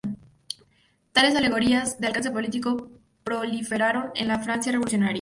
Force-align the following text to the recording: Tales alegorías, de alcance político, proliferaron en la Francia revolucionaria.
Tales 1.11 1.35
alegorías, 1.35 1.99
de 1.99 2.07
alcance 2.07 2.31
político, 2.31 2.89
proliferaron 3.23 4.11
en 4.15 4.29
la 4.29 4.39
Francia 4.39 4.71
revolucionaria. 4.71 5.09